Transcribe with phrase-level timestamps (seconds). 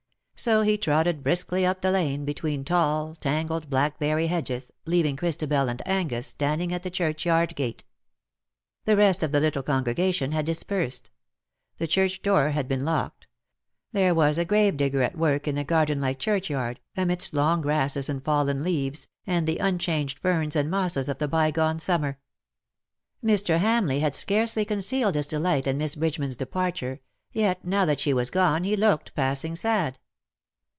[0.35, 5.87] So he trotted briskly up the lane, between tall, tangled blackberry hedges, leaving Christabel and
[5.87, 7.83] Angus standing at the churchyard gate.
[8.85, 11.11] The rest of the little congre gation had dispersed;
[11.77, 13.27] the church door had been locked;
[13.91, 18.25] there was a gravedigger at work in the garden like churchyard, amidst long grasses and
[18.25, 22.17] fallen leaves, and the unchanged ferns and mosses of the bygone summer.
[23.23, 23.59] Mr.
[23.59, 26.99] Hamleigh had scarcely concealed his delight FROM WINTRY COLD." 113 at Miss Bridgeman^s departure,
[27.35, 29.99] yet_, now that slie was gone, he looked passing sad.